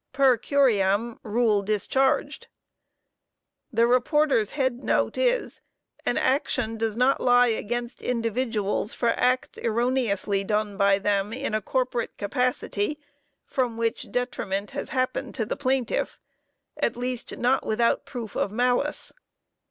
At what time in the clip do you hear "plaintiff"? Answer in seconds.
15.55-16.17